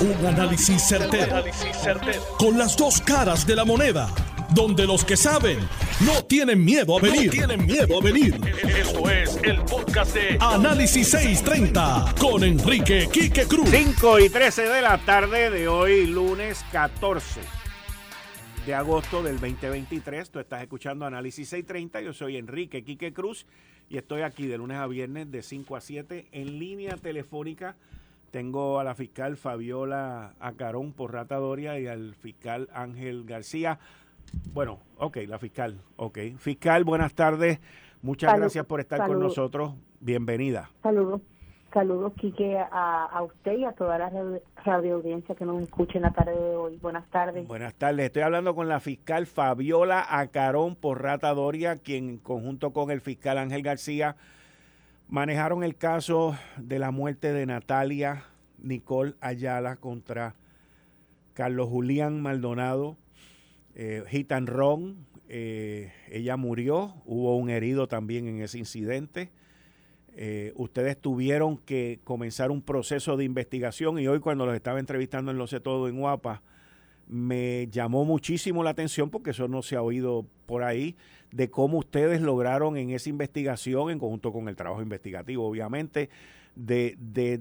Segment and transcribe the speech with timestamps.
[0.00, 1.44] Un análisis certero,
[2.38, 4.08] Con las dos caras de la moneda.
[4.54, 5.58] Donde los que saben
[6.06, 7.30] no tienen miedo a venir.
[7.30, 8.34] tienen miedo a venir.
[8.66, 13.68] Esto es el podcast de Análisis 630 con Enrique Quique Cruz.
[13.68, 17.42] 5 y 13 de la tarde de hoy, lunes 14
[18.64, 20.30] de agosto del 2023.
[20.30, 22.00] Tú estás escuchando Análisis 630.
[22.00, 23.44] Yo soy Enrique Quique Cruz
[23.90, 27.76] y estoy aquí de lunes a viernes de 5 a 7 en línea telefónica
[28.30, 33.78] tengo a la fiscal Fabiola Acarón por Ratadoria y al fiscal Ángel García.
[34.52, 36.18] Bueno, ok, la fiscal, ok.
[36.38, 37.60] Fiscal, buenas tardes.
[38.02, 39.74] Muchas gracias por estar con nosotros.
[40.00, 40.70] Bienvenida.
[40.82, 41.20] Saludos.
[41.72, 44.10] Saludos, Quique, a, a, usted y a toda la
[44.64, 46.76] radio audiencia que nos escuche en la tarde de hoy.
[46.78, 47.46] Buenas tardes.
[47.46, 48.06] Buenas tardes.
[48.06, 53.38] Estoy hablando con la fiscal Fabiola Acarón por Ratadoria, quien, en conjunto con el fiscal
[53.38, 54.16] Ángel García,
[55.10, 58.24] manejaron el caso de la muerte de Natalia
[58.58, 60.36] Nicole Ayala contra
[61.34, 62.96] Carlos Julián Maldonado,
[63.74, 65.06] eh, hit and run.
[65.28, 69.30] Eh, ella murió, hubo un herido también en ese incidente.
[70.16, 75.30] Eh, ustedes tuvieron que comenzar un proceso de investigación y hoy cuando los estaba entrevistando
[75.30, 76.42] en Lo sé todo en Guapa,
[77.08, 80.96] me llamó muchísimo la atención porque eso no se ha oído por ahí
[81.32, 86.10] de cómo ustedes lograron en esa investigación, en conjunto con el trabajo investigativo, obviamente,
[86.54, 87.40] de,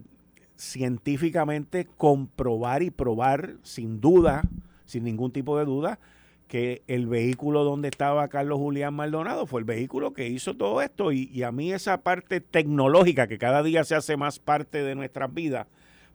[0.55, 4.43] científicamente comprobar y probar sin duda,
[4.85, 5.99] sin ningún tipo de duda,
[6.47, 11.11] que el vehículo donde estaba Carlos Julián Maldonado fue el vehículo que hizo todo esto.
[11.11, 14.95] Y, y, a mí esa parte tecnológica que cada día se hace más parte de
[14.95, 15.67] nuestras vidas,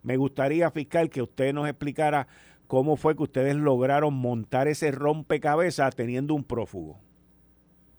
[0.03, 2.27] me gustaría, fiscal, que usted nos explicara
[2.67, 6.99] cómo fue que ustedes lograron montar ese rompecabezas teniendo un prófugo.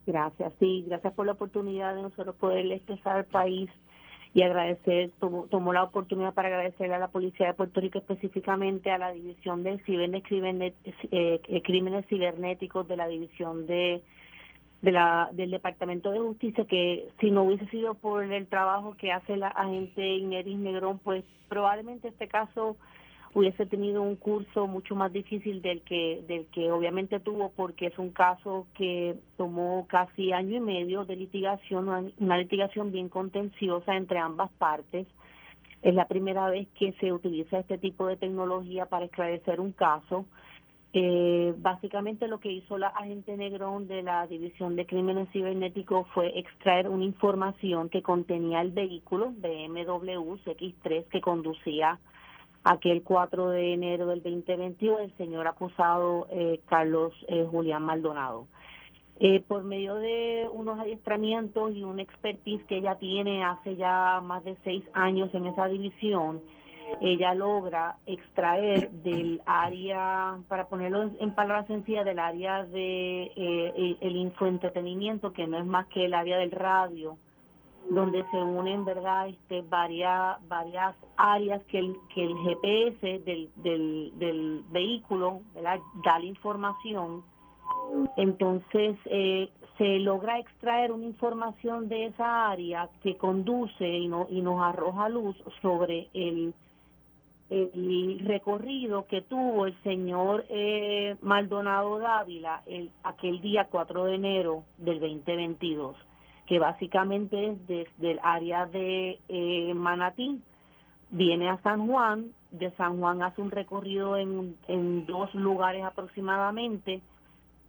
[0.06, 3.70] Gracias, sí, gracias por la oportunidad de nosotros poder expresar al país
[4.36, 8.98] y agradecer, tomó, la oportunidad para agradecer a la Policía de Puerto Rico, específicamente a
[8.98, 10.74] la División de Crímenes,
[11.12, 14.04] eh, Crímenes Cibernéticos de la División de,
[14.82, 19.14] de la, del Departamento de Justicia, que si no hubiese sido por el trabajo que
[19.14, 22.76] hace la agente Ineris Negrón, pues probablemente este caso
[23.36, 28.00] hubiese tenido un curso mucho más difícil del que del que obviamente tuvo porque es
[28.00, 34.20] un caso que tomó casi año y medio de litigación una, litigación bien contenciosa entre
[34.20, 35.06] ambas partes.
[35.82, 40.26] Es la primera vez que se utiliza este tipo de tecnología para esclarecer un caso.
[40.94, 46.40] Eh, básicamente lo que hizo la agente Negrón de la División de Crímenes Cibernéticos fue
[46.40, 52.00] extraer una información que contenía el vehículo BMW X3 que conducía
[52.66, 58.48] aquel 4 de enero del 2021 el señor acusado eh, Carlos eh, Julián Maldonado.
[59.20, 64.44] Eh, por medio de unos adiestramientos y un expertise que ella tiene hace ya más
[64.44, 66.42] de seis años en esa división,
[67.02, 73.32] ella logra extraer del área, para ponerlo en, palabras sencillas, del área de
[74.02, 77.18] el infoentretenimiento, que no es más que el área del radio,
[77.90, 84.12] donde se unen verdad este varias varias áreas que el que el GPS del, del,
[84.18, 87.24] del vehículo da la información.
[88.18, 94.42] Entonces eh, se logra extraer una información de esa área que conduce y, no, y
[94.42, 96.54] nos arroja luz sobre el,
[97.50, 104.64] el recorrido que tuvo el señor eh, Maldonado Dávila el, aquel día 4 de enero
[104.78, 105.96] del 2022
[106.46, 110.42] que básicamente es desde el área de eh, Manatí,
[111.10, 117.02] viene a San Juan, de San Juan hace un recorrido en, en dos lugares aproximadamente,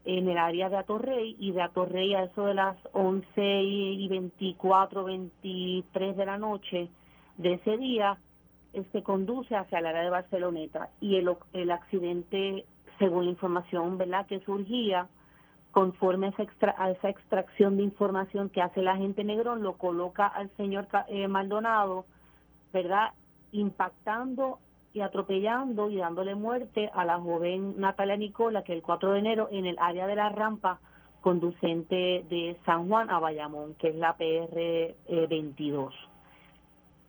[0.05, 5.05] en el área de Atorrey, y de Atorrey a eso de las 11 y 24,
[5.05, 6.89] 23 de la noche
[7.39, 8.19] de ese día,
[8.73, 10.91] se este, conduce hacia el área de Barceloneta.
[11.01, 12.67] Y el, el accidente,
[12.99, 14.27] según la información ¿verdad?
[14.27, 15.09] que surgía,
[15.77, 20.89] conforme a esa, extracción de información que hace la gente Negrón, lo coloca al señor
[21.09, 22.07] eh, Maldonado,
[22.73, 23.11] ¿verdad?
[23.53, 24.59] Impactando
[24.95, 29.49] y atropellando y dándole muerte a la joven Natalia Nicola, que el 4 de enero
[29.53, 30.81] en el área de la rampa
[31.21, 35.93] conducente de San Juan a Bayamón, que es la PR 22.
[35.93, 35.97] Eh,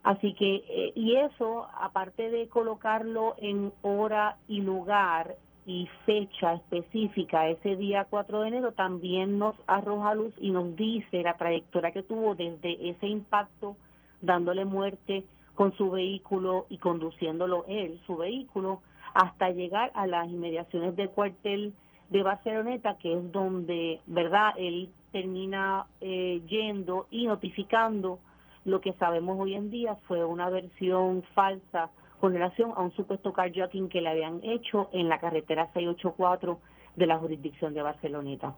[0.03, 5.37] Así que, eh, y eso, aparte de colocarlo en hora y lugar
[5.67, 11.21] y fecha específica, ese día 4 de enero, también nos arroja luz y nos dice
[11.23, 13.75] la trayectoria que tuvo desde ese impacto,
[14.21, 15.25] dándole muerte
[15.55, 18.81] con su vehículo y conduciéndolo él, su vehículo,
[19.13, 21.73] hasta llegar a las inmediaciones del cuartel
[22.09, 28.19] de Barceloneta, que es donde, ¿verdad?, él termina eh, yendo y notificando
[28.63, 33.33] lo que sabemos hoy en día fue una versión falsa con relación a un supuesto
[33.33, 36.59] carjacking que le habían hecho en la carretera 684
[36.95, 38.55] de la jurisdicción de Barceloneta.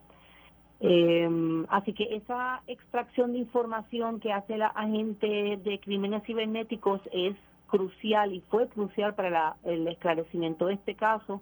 [0.81, 7.35] Eh, así que esa extracción de información que hace la agente de crímenes cibernéticos es
[7.67, 11.41] crucial y fue crucial para el esclarecimiento de este caso.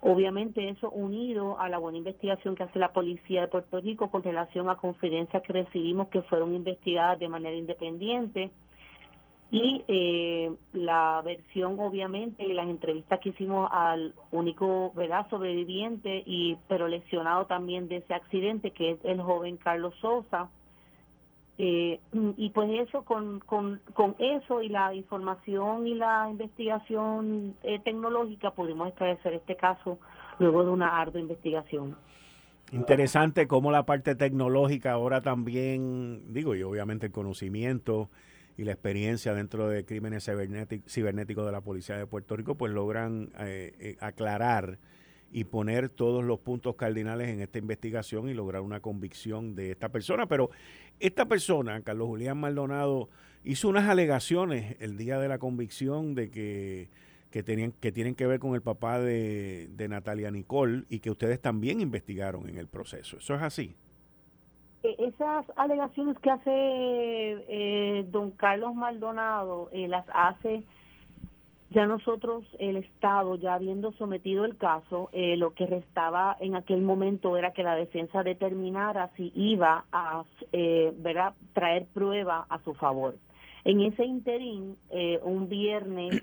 [0.00, 4.22] Obviamente eso unido a la buena investigación que hace la policía de Puerto Rico con
[4.22, 8.50] relación a confidencias que recibimos que fueron investigadas de manera independiente
[9.50, 16.56] y eh, la versión obviamente y las entrevistas que hicimos al único verdad sobreviviente y
[16.68, 20.48] pero lesionado también de ese accidente que es el joven Carlos Sosa.
[21.58, 22.00] Eh,
[22.36, 28.50] y pues eso con, con, con eso y la información y la investigación eh, tecnológica
[28.50, 29.98] pudimos esclarecer este caso
[30.38, 31.96] luego de una ardua investigación.
[32.72, 38.10] Interesante cómo la parte tecnológica ahora también digo y obviamente el conocimiento
[38.56, 43.30] y la experiencia dentro de crímenes cibernéticos de la Policía de Puerto Rico, pues logran
[43.38, 44.78] eh, eh, aclarar
[45.30, 49.90] y poner todos los puntos cardinales en esta investigación y lograr una convicción de esta
[49.90, 50.26] persona.
[50.26, 50.50] Pero
[51.00, 53.10] esta persona, Carlos Julián Maldonado,
[53.44, 56.88] hizo unas alegaciones el día de la convicción de que,
[57.30, 61.10] que, tenían, que tienen que ver con el papá de, de Natalia Nicole y que
[61.10, 63.18] ustedes también investigaron en el proceso.
[63.18, 63.76] ¿Eso es así?
[64.98, 70.64] Esas alegaciones que hace eh, don Carlos Maldonado eh, las hace
[71.70, 76.80] ya nosotros, el Estado, ya habiendo sometido el caso, eh, lo que restaba en aquel
[76.80, 81.34] momento era que la defensa determinara si iba a ¿verdad?
[81.54, 83.16] traer prueba a su favor.
[83.64, 84.76] En ese interín,
[85.22, 86.22] un viernes,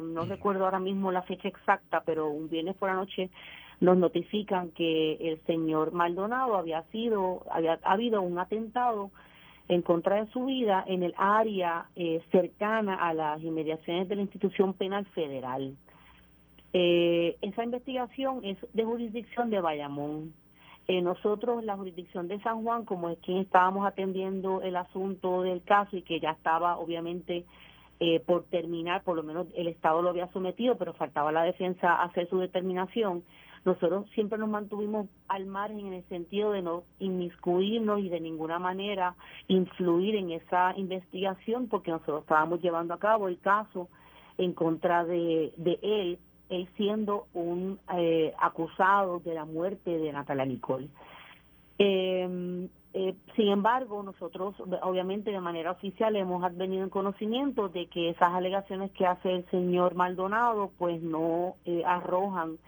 [0.00, 3.30] no recuerdo ahora mismo la fecha exacta, pero un viernes por la noche,
[3.80, 9.10] nos notifican que el señor Maldonado había sido, había habido un atentado
[9.68, 14.22] en contra de su vida en el área eh, cercana a las inmediaciones de la
[14.22, 15.74] institución penal federal.
[16.72, 20.34] Eh, esa investigación es de jurisdicción de Bayamón.
[20.86, 25.62] Eh, nosotros, la jurisdicción de San Juan, como es quien estábamos atendiendo el asunto del
[25.62, 27.44] caso y que ya estaba obviamente
[28.26, 32.28] por terminar, por lo menos el Estado lo había sometido, pero faltaba la defensa hacer
[32.28, 33.22] su determinación,
[33.64, 38.58] nosotros siempre nos mantuvimos al margen en el sentido de no inmiscuirnos y de ninguna
[38.58, 39.14] manera
[39.48, 43.88] influir en esa investigación porque nosotros estábamos llevando a cabo el caso
[44.36, 45.52] en contra de,
[45.82, 46.18] él,
[46.50, 50.88] él siendo un eh, acusado de la muerte de Natalia Nicole.
[51.78, 58.10] Em, eh, sin embargo, nosotros obviamente de manera oficial hemos venido en conocimiento de que
[58.10, 62.58] esas alegaciones que hace el señor Maldonado pues no eh, arrojan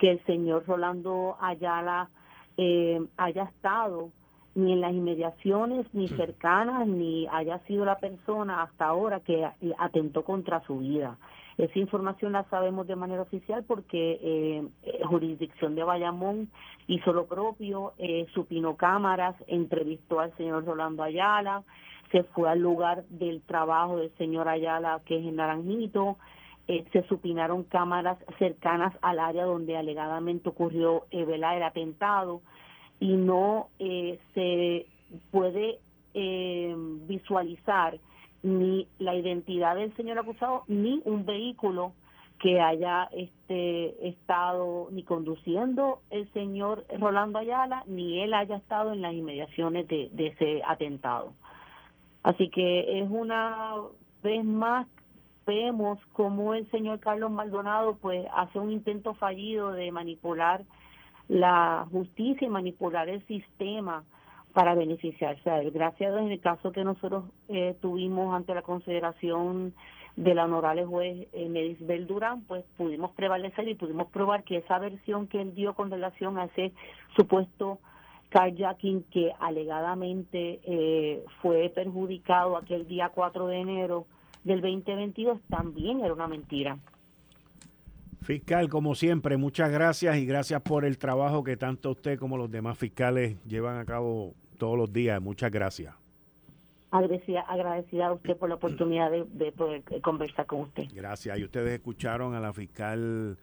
[0.00, 2.08] que el señor Rolando Ayala
[2.56, 4.10] eh, haya estado
[4.54, 9.74] ni en las inmediaciones, ni cercanas, ni haya sido la persona hasta ahora que eh,
[9.78, 11.18] atentó contra su vida.
[11.56, 16.48] Esa información la sabemos de manera oficial porque eh, eh jurisdicción de Bayamón
[16.86, 21.62] hizo lo propio, eh, supinó cámaras, entrevistó al señor Rolando Ayala,
[22.10, 26.16] se fue al lugar del trabajo del señor Ayala, que es en Naranjito,
[26.70, 32.42] eh, se supinaron cámaras cercanas al área donde alegadamente ocurrió eh, el atentado
[33.00, 34.86] y no eh, se
[35.32, 35.80] puede
[36.14, 36.72] eh,
[37.08, 37.98] visualizar
[38.44, 41.92] ni la identidad del señor acusado ni un vehículo
[42.38, 49.02] que haya este estado ni conduciendo el señor Rolando Ayala ni él haya estado en
[49.02, 51.32] las inmediaciones de, de ese atentado.
[52.22, 53.74] Así que es una
[54.22, 54.86] vez más
[55.50, 60.62] vemos cómo el señor Carlos Maldonado pues hace un intento fallido de manipular
[61.26, 64.04] la justicia y manipular el sistema
[64.52, 65.72] para beneficiarse a él.
[65.72, 69.74] Gracias en el caso que nosotros eh, tuvimos ante la consideración
[70.14, 74.78] de la honorable juez eh, Medisbel Durán, pues pudimos prevalecer y pudimos probar que esa
[74.78, 76.72] versión que él dio con relación a ese
[77.16, 77.80] supuesto
[78.28, 84.06] carjacking que alegadamente eh, fue perjudicado aquel día 4 de enero
[84.44, 86.78] del 2022 también era una mentira.
[88.22, 92.50] Fiscal, como siempre, muchas gracias y gracias por el trabajo que tanto usted como los
[92.50, 95.20] demás fiscales llevan a cabo todos los días.
[95.22, 95.94] Muchas gracias.
[96.90, 100.84] Agradecida, agradecida a usted por la oportunidad de, poder conversar con usted.
[100.92, 101.38] Gracias.
[101.38, 103.38] Y ustedes escucharon a la fiscal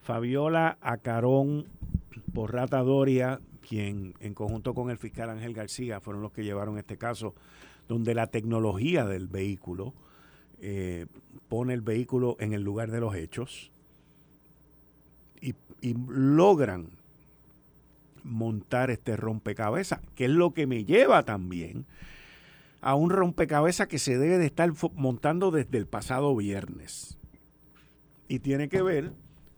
[0.00, 1.66] Fabiola Acarón
[2.32, 6.96] Porrata Doria, quien en conjunto con el fiscal Ángel García fueron los que llevaron este
[6.96, 7.34] caso,
[7.86, 9.92] donde la tecnología del vehículo
[10.64, 11.06] eh,
[11.48, 13.72] pone el vehículo en el lugar de los hechos
[15.40, 15.54] y,
[16.08, 16.90] logran
[18.22, 21.84] montar este rompecabezas, que es lo que me lleva también
[22.80, 27.18] a un rompecabezas que se debe de estar montando desde el pasado viernes.
[28.28, 29.12] Y tiene que ver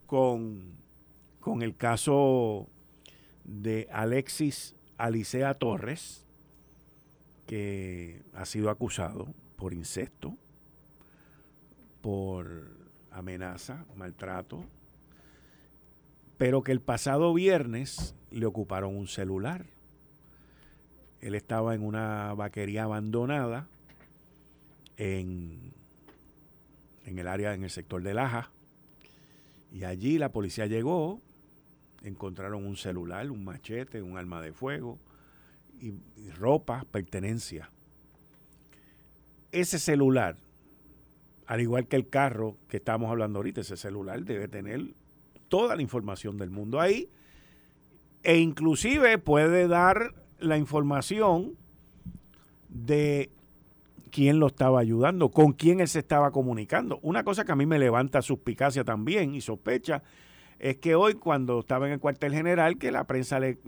[0.07, 0.73] con,
[1.39, 2.67] con el caso
[3.43, 6.25] de Alexis Alicea Torres,
[7.45, 10.35] que ha sido acusado por incesto,
[12.05, 12.67] por
[13.09, 14.63] amenaza, maltrato,
[16.37, 19.65] pero que el pasado viernes le ocuparon un celular.
[21.19, 23.67] Él estaba en una vaquería abandonada
[24.97, 25.73] en,
[27.07, 28.51] en el área, en el sector de Laja,
[29.73, 31.19] y allí la policía llegó,
[32.03, 34.99] encontraron un celular, un machete, un arma de fuego
[35.81, 35.95] y,
[36.37, 37.71] ropa, pertenencia.
[39.51, 40.37] Ese celular,
[41.47, 44.93] al igual que el carro que estamos hablando ahorita, ese celular debe tener
[45.47, 47.09] toda la información del mundo ahí
[48.23, 51.55] e inclusive puede dar la información
[52.69, 53.29] de
[54.11, 56.99] quién lo estaba ayudando, con quién él se estaba comunicando.
[57.03, 60.01] Una cosa que a mí me levanta suspicacia también y sospecha
[60.57, 63.59] es que hoy cuando estaba en el cuartel general, que la prensa le,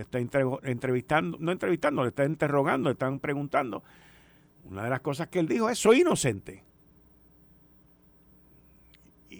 [0.00, 3.82] está entrevistando, no entrevistando, le está interrogando, le están preguntando,
[4.64, 6.62] una de las cosas que él dijo es, soy inocente.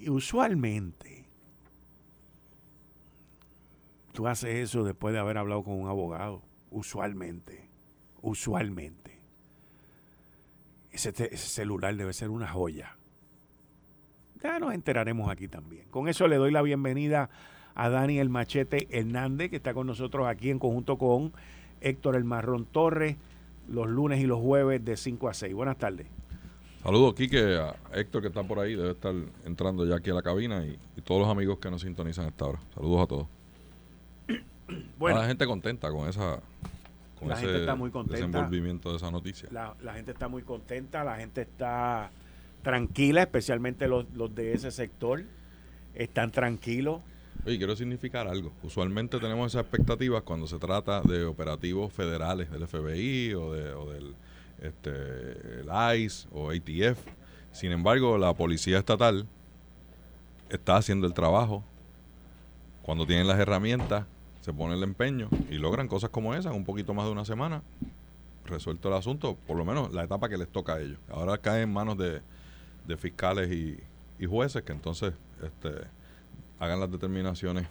[0.09, 1.25] Usualmente,
[4.13, 7.69] tú haces eso después de haber hablado con un abogado, usualmente,
[8.21, 9.19] usualmente.
[10.91, 12.97] ese celular debe ser una joya
[14.41, 15.85] ya nos enteraremos aquí también.
[15.89, 17.29] Con eso le doy la bienvenida
[17.75, 21.31] a Dani el Machete Hernández, que está con nosotros aquí en conjunto con
[21.79, 23.17] Héctor el Marrón Torres,
[23.67, 25.53] los lunes y los jueves de 5 a 6.
[25.53, 26.07] Buenas tardes.
[26.83, 29.13] Saludos, Quique, a Héctor que está por ahí, debe estar
[29.45, 32.45] entrando ya aquí a la cabina y, todos los amigos que nos sintonizan a esta
[32.45, 32.59] hora.
[32.73, 33.27] Saludos a todos.
[34.97, 36.39] Bueno, la gente contenta con esa
[37.19, 38.15] con la gente está muy contenta.
[38.15, 39.49] desenvolvimiento de esa noticia.
[39.51, 42.09] la gente está muy contenta, la gente está
[42.61, 45.23] tranquila, especialmente los, de ese sector,
[45.93, 47.01] están tranquilos.
[47.45, 48.51] Oye, quiero significar algo.
[48.63, 53.91] Usualmente tenemos esas expectativas cuando se trata de operativos federales del FBI o, de, o
[53.91, 54.15] del
[54.61, 56.99] este, el ICE o ATF.
[57.51, 59.27] Sin embargo, la policía estatal
[60.49, 61.63] está haciendo el trabajo.
[62.83, 64.05] Cuando tienen las herramientas,
[64.41, 67.61] se pone el empeño y logran cosas como esas, un poquito más de una semana,
[68.45, 70.99] resuelto el asunto, por lo menos la etapa que les toca a ellos.
[71.09, 72.21] Ahora cae en manos de,
[72.87, 73.79] de fiscales y,
[74.27, 75.87] jueces que entonces este,
[76.59, 77.65] hagan las determinaciones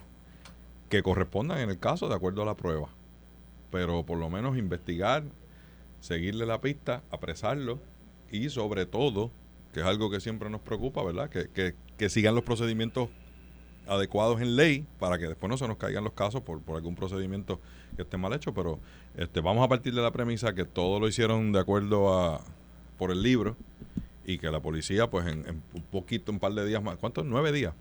[0.89, 2.89] que correspondan en el caso de acuerdo a la prueba.
[3.71, 5.23] Pero por lo menos investigar,
[6.01, 7.79] seguirle la pista, apresarlo
[8.31, 9.31] y sobre todo,
[9.73, 11.31] que es algo que siempre nos preocupa, ¿verdad?
[11.31, 13.11] Que, que, sigan los procedimientos
[13.87, 16.95] adecuados en ley para que después no se nos caigan los casos por, por algún
[16.95, 17.61] procedimiento
[17.97, 18.81] que esté mal hecho, pero
[19.17, 22.43] este, vamos a partir de la premisa que todo lo hicieron de acuerdo a
[22.97, 23.57] por el libro
[24.25, 27.25] y que la policía, pues en, un poquito, un par de días más, ¿cuántos?
[27.25, 27.75] Nueve días.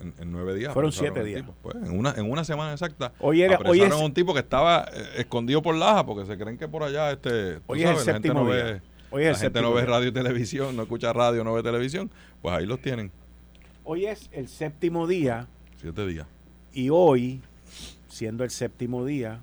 [0.00, 0.72] En, nueve días.
[0.72, 1.44] Fueron siete días.
[1.62, 3.12] Pues, en, una, en una semana exacta.
[3.20, 6.38] Hoy era, hoy es, a un tipo que estaba eh, escondido por Laja porque se
[6.38, 8.80] creen que por allá, este, hoy es el la gente no ve,
[9.12, 12.10] la gente no ve radio y televisión, no escucha radio, no ve televisión,
[12.42, 13.10] pues ahí los tienen.
[13.84, 15.48] Hoy es el séptimo día.
[15.80, 16.26] Siete días.
[16.72, 17.40] Y hoy,
[18.08, 19.40] siendo el séptimo día,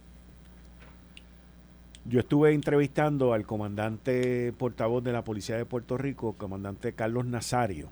[2.08, 7.90] yo estuve entrevistando al comandante portavoz de la Policía de Puerto Rico, comandante Carlos Nazario,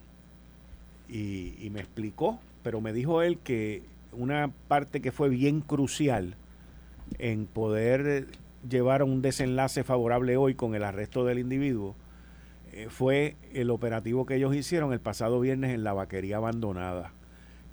[1.09, 6.35] y, me explicó, pero me dijo él que una parte que fue bien crucial
[7.19, 8.27] en poder
[8.67, 11.95] llevar a un desenlace favorable hoy con el arresto del individuo
[12.71, 17.13] eh, fue el operativo que ellos hicieron el pasado viernes en la vaquería abandonada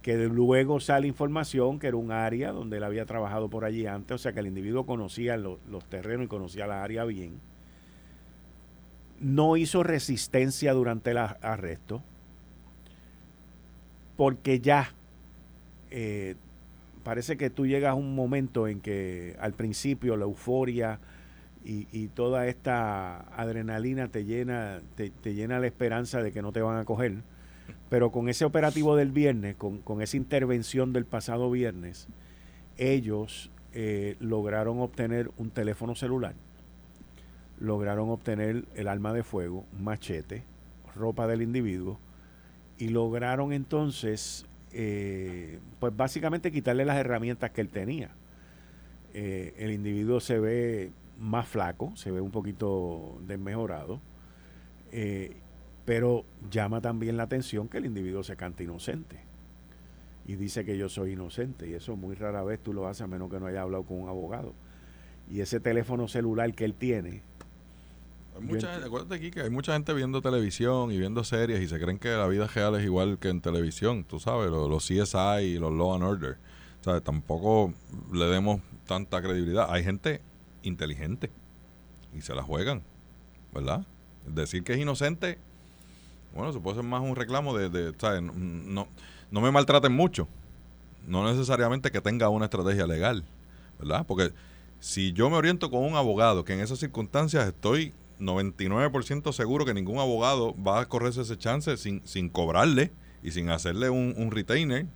[0.02, 4.14] que luego sale información que era un área donde él había trabajado por allí antes,
[4.14, 7.40] o sea que el individuo conocía los terrenos y conocía la área bien.
[9.18, 12.02] No hizo resistencia durante el arresto,
[14.20, 14.92] porque ya
[15.90, 16.34] eh,
[17.04, 21.00] parece que tú llegas a un momento en que al principio la euforia
[21.64, 26.76] y, toda esta adrenalina te llena, te, llena la esperanza de que no te van
[26.76, 27.22] a coger.
[27.88, 32.06] Pero con ese operativo del viernes, con, esa intervención del pasado viernes,
[32.76, 36.34] ellos eh, lograron obtener un teléfono celular,
[37.58, 40.42] lograron obtener el arma de fuego, machete,
[40.94, 41.98] ropa del individuo,
[42.80, 48.10] y lograron entonces, eh, pues básicamente quitarle las herramientas que él tenía.
[49.14, 54.00] Eh, el individuo se ve más flaco, se ve un poquito desmejorado.
[55.84, 59.30] Pero llama también la atención que el individuo se canta inocente
[60.30, 63.06] y dice que yo soy inocente y eso muy rara vez tú lo haces a
[63.08, 64.54] menos que no haya hablado con un abogado.
[65.28, 67.22] Y ese teléfono celular que él tiene,
[68.40, 71.98] mucha, acuérdate aquí que hay mucha gente viendo televisión y viendo series y se creen
[71.98, 75.58] que la vida real es igual que en televisión, tú sabes, los, los CSI y
[75.58, 76.38] los Law and Order.
[76.80, 77.74] O sea, tampoco
[78.12, 79.66] le demos tanta credibilidad.
[79.70, 80.22] Hay gente
[80.62, 81.30] inteligente
[82.16, 82.82] y se la juegan,
[83.52, 83.86] ¿verdad?
[84.26, 85.38] Decir que es inocente,
[86.34, 88.22] bueno, se puede hacer más un reclamo de, de ¿sabes?
[88.22, 88.88] No,
[89.30, 90.28] no me maltraten mucho.
[91.06, 93.24] No necesariamente que tenga una estrategia legal,
[93.78, 94.04] ¿verdad?
[94.06, 94.32] Porque
[94.80, 99.74] si yo me oriento con un abogado, que en esas circunstancias estoy 99% seguro que
[99.74, 104.30] ningún abogado va a correrse ese chance sin, sin cobrarle y sin hacerle un, un
[104.30, 104.86] retainer,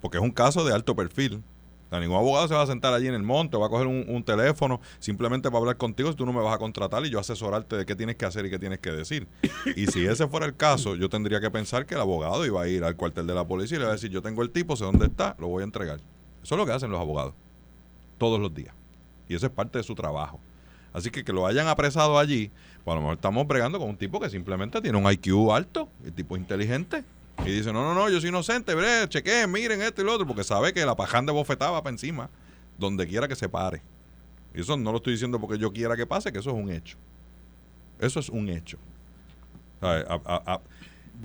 [0.00, 1.42] porque es un caso de alto perfil.
[1.86, 3.86] O sea, ningún abogado se va a sentar allí en el monte va a coger
[3.86, 7.10] un, un, teléfono simplemente para hablar contigo si tú no me vas a contratar y
[7.10, 9.28] yo asesorarte de qué tienes que hacer y qué tienes que decir.
[9.76, 12.68] Y si ese fuera el caso, yo tendría que pensar que el abogado iba a
[12.68, 14.74] ir al cuartel de la policía y le va a decir, yo tengo el tipo,
[14.74, 16.00] sé dónde está, lo voy a entregar.
[16.42, 17.34] Eso es lo que hacen los abogados,
[18.16, 18.74] todos los días.
[19.28, 20.40] Y eso es parte de su trabajo.
[20.92, 22.50] Así que que lo hayan apresado allí,
[22.84, 25.88] pues a lo mejor estamos bregando con un tipo que simplemente tiene un IQ alto,
[26.04, 27.04] el tipo inteligente,
[27.44, 30.26] y dice, no, no, no, yo soy inocente, bre, chequeen, miren esto y lo otro,
[30.26, 32.28] porque sabe que la paján de bofetada va para encima,
[32.78, 33.82] donde quiera que se pare.
[34.54, 36.70] Y eso no lo estoy diciendo porque yo quiera que pase, que eso es un
[36.70, 36.98] hecho.
[37.98, 38.78] Eso es un hecho.
[39.80, 40.60] A, a, a,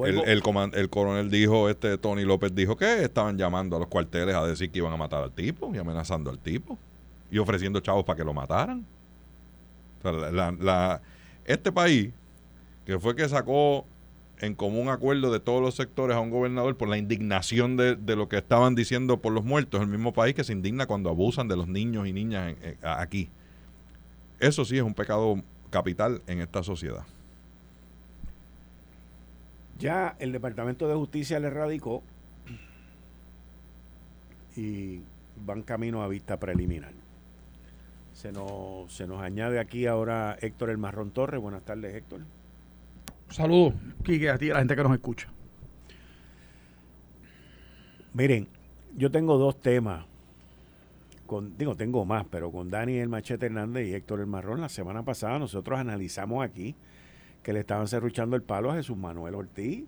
[0.06, 0.44] el, el,
[0.74, 4.72] el, coronel dijo, este Tony López dijo que estaban llamando a los cuarteles a decir
[4.72, 6.78] que iban a matar al tipo y amenazando al tipo
[7.30, 8.86] y ofreciendo chavos para que lo mataran.
[11.46, 12.12] Este país,
[12.86, 13.86] que fue que sacó
[14.40, 18.30] en común acuerdo de todos los sectores a un gobernador por la indignación de, lo
[18.30, 21.56] que estaban diciendo por los muertos, el mismo país que se indigna cuando abusan de
[21.56, 23.30] los niños y niñas en, en, aquí.
[24.40, 27.06] Eso sí es un pecado capital en esta sociedad.
[29.80, 32.04] Ya el Departamento de Justicia le radicó
[34.56, 35.02] y
[35.46, 36.92] van camino a vista preliminar.
[38.18, 41.40] Se nos, se nos añade aquí ahora Héctor El Marrón Torres.
[41.40, 42.22] Buenas tardes, Héctor.
[43.30, 45.32] Saludos, Quique, a ti y a la gente que nos escucha.
[48.14, 48.48] Miren,
[48.96, 50.08] yo tengo dos temas.
[51.28, 54.70] Con, digo, tengo más, pero con Dani el Machete Hernández y Héctor el Marrón, la
[54.70, 56.76] semana pasada nosotros analizamos aquí
[57.44, 59.86] que le estaban cerruchando el palo a Jesús Manuel Ortiz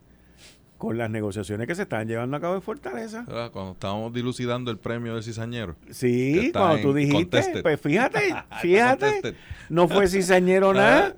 [0.80, 3.26] con las negociaciones que se están llevando a cabo en Fortaleza.
[3.52, 5.76] Cuando estábamos dilucidando el premio del cizañero.
[5.92, 7.62] Sí, cuando tú dijiste, contested.
[7.64, 9.36] pues fíjate, fíjate,
[9.68, 11.16] no fue cizañero nada.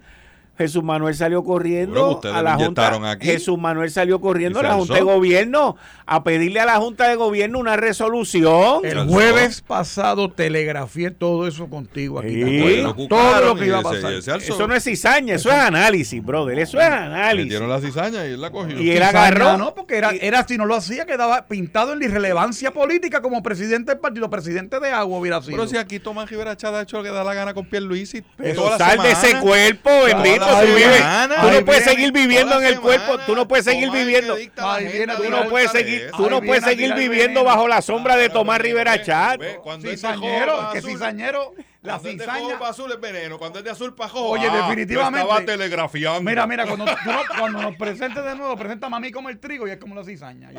[0.62, 3.12] Jesús Manuel salió corriendo bueno, a la Junta.
[3.12, 3.26] Aquí.
[3.26, 7.16] Jesús Manuel salió corriendo a la Junta de Gobierno a pedirle a la Junta de
[7.16, 8.84] Gobierno una resolución.
[8.84, 12.44] El jueves pasado telegrafié todo eso contigo aquí.
[12.44, 12.84] Sí.
[13.10, 14.14] Todo lo que iba a pasar.
[14.14, 16.60] Ese, ese eso no es cizaña, eso es análisis, brother.
[16.60, 17.46] Eso es análisis.
[17.46, 18.82] Metieron la cizaña y él la cogió.
[18.82, 19.58] Y él agarró.
[19.58, 23.42] No, porque era, era si no lo hacía, quedaba pintado en la irrelevancia política como
[23.44, 25.58] presidente del partido, presidente de agua hubiera sido.
[25.58, 27.86] Pero si aquí Tomás Rivera Chávez ha hecho lo que da la gana con Pierre
[27.86, 30.46] Luis y Pero sal de ese cuerpo, bendito.
[30.60, 31.04] Tú, vives,
[31.42, 34.36] tú no puedes seguir viviendo en el cuerpo, tú no puedes seguir viviendo.
[34.36, 39.02] Tú no puedes seguir, tú no puedes seguir viviendo bajo la sombra de Tomás Rivera
[39.02, 39.42] Chat.
[39.82, 42.60] Cizañero, que cizañero, la cizaña.
[42.60, 44.30] para azul es veneno, cuando es de azul para rojo.
[44.30, 45.22] Oye, definitivamente.
[45.22, 46.22] Estaba telegrafiando.
[46.22, 49.68] Mira, mira, cuando, tú cuando nos presentes de nuevo, preséntame a mí como el trigo
[49.68, 50.52] y es como la cizaña.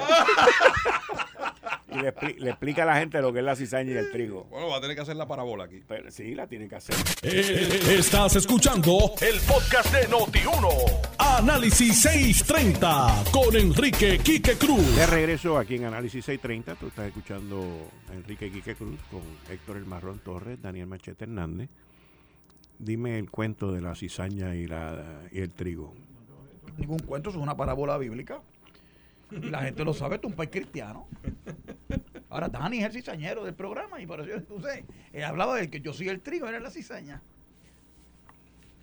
[1.91, 4.45] y le, le, explica a la gente lo que es la cizaña y el trigo.
[4.51, 5.83] Bueno, va a tener que hacer la parábola aquí.
[5.87, 6.97] Pero, sí, la tiene que hacer.
[7.23, 10.69] Eh, estás escuchando el podcast de Noti1.
[11.19, 14.97] Análisis 630 con Enrique Quique Cruz.
[14.97, 16.75] De regreso aquí en Análisis 630.
[16.81, 21.69] Tú estás escuchando a Enrique Quique Cruz con Héctor El Marrón Torres, Daniel Machete Hernández.
[22.79, 25.95] Dime el cuento de la cizaña y, la, y el trigo.
[26.77, 28.43] Ningún cuento, es una parábola bíblica.
[29.31, 31.07] Y la gente lo sabe, esto es un país cristiano.
[32.29, 35.71] Ahora, Dani es el cizañero del programa y por eso yo sé, he hablado de
[35.71, 37.23] que yo soy el trigo, era la cizaña.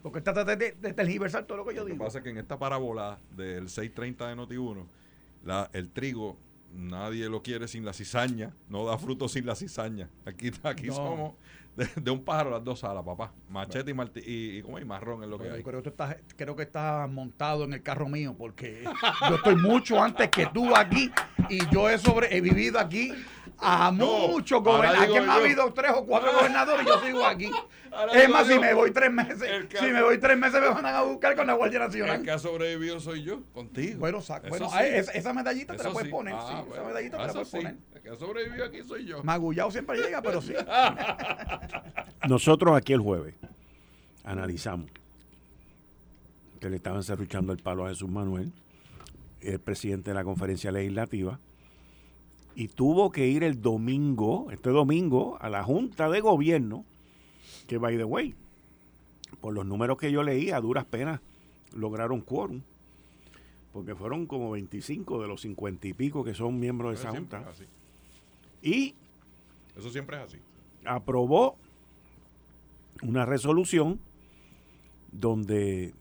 [0.02, 1.98] Porque trata de, de, tergiversar todo lo que yo digo.
[1.98, 4.86] Lo que pasa es que en esta parábola del 630 de Noti1,
[5.46, 6.38] la, el trigo
[6.74, 10.10] nadie lo quiere sin la cizaña, no da fruto sin la cizaña.
[10.26, 10.94] Aquí, aquí no.
[10.94, 11.34] somos
[11.80, 13.32] de, de, un pájaro las dos alas, papá.
[13.50, 14.12] Machete bueno.
[14.16, 15.64] y, y, y, como hay marrón es lo bueno, que hay.
[15.64, 18.84] Creo que, estás, creo que estás montado en el carro mío porque
[19.30, 21.12] yo estoy mucho antes que tú aquí
[21.50, 23.14] y yo he, sobre, he vivido aquí
[23.62, 25.10] a no, muchos gobernadores.
[25.10, 27.52] Aquí ha habido tres o cuatro gobernadores y yo sigo aquí.
[27.92, 30.86] Ahora es más, si me voy tres meses, si me voy tres meses me van
[30.86, 32.18] a buscar con la Guardia Nacional.
[32.18, 34.00] El que ha sobrevivido soy yo, contigo.
[34.00, 34.48] Bueno, saco.
[34.50, 34.78] bueno sí.
[34.82, 36.12] esa, esa, medallita Eso te la puedes sí.
[36.12, 36.36] poner.
[36.38, 36.74] Ah, sí, bueno.
[36.74, 37.58] esa medallita te la puedes sí.
[37.58, 37.78] poner.
[37.96, 39.24] El que ha sobrevivido aquí soy yo.
[39.24, 40.54] Magullado siempre llega, pero sí.
[42.28, 43.34] Nosotros aquí el jueves
[44.24, 44.92] analizamos
[46.60, 48.52] que le estaban cerruchando el palo a Jesús Manuel,
[49.42, 51.40] el presidente de la conferencia legislativa,
[52.60, 56.84] y tuvo que ir el domingo, este domingo, a la Junta de Gobierno,
[57.68, 58.36] que by the way,
[59.40, 61.22] por los números que yo leí, a duras penas
[61.74, 62.60] lograron quórum,
[63.72, 67.46] porque fueron como 25 de los 50 y pico que son miembros de esa junta.
[68.62, 68.94] Y
[69.78, 70.38] eso siempre es así.
[70.84, 71.56] Aprobó
[73.02, 74.02] una resolución
[75.14, 75.94] donde